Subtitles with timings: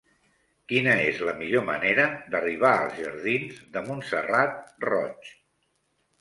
[0.71, 2.05] Quina és la millor manera
[2.35, 4.57] d'arribar als jardins de Montserrat
[4.91, 5.31] Roig?